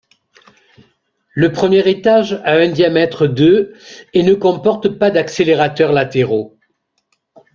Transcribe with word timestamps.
Le 1.35 1.51
premier 1.51 1.87
étage 1.87 2.41
a 2.43 2.53
un 2.53 2.69
diamètre 2.69 3.27
de 3.27 3.73
et 4.15 4.23
ne 4.23 4.33
comporte 4.33 4.89
pas 4.89 5.11
d'accélérateurs 5.11 5.91
latéraux. 5.91 6.57